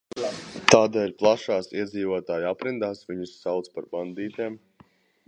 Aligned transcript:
Tādēļ 0.71 1.11
plašās 1.19 1.69
iedzīvotāju 1.81 2.49
aprindās 2.53 3.05
viņus 3.11 3.37
sauca 3.45 3.77
par 3.77 3.89
bandītiem. 3.95 4.57